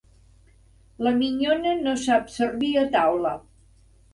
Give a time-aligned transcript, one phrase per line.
[1.07, 3.37] La minyona no sap servir a taula.